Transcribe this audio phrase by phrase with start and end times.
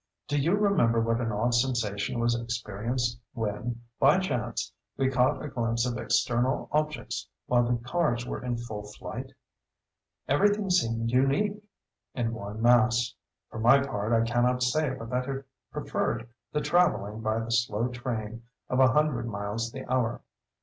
[0.27, 5.47] Do you remember what an odd sensation was experienced when, by chance, we caught a
[5.47, 9.31] glimpse of external objects while the cars were in full flight?
[10.27, 13.13] Every thing seemed unique—in one mass.
[13.51, 17.87] For my part, I cannot say but that I preferred the travelling by the slow
[17.89, 20.23] train of a hundred miles the hour.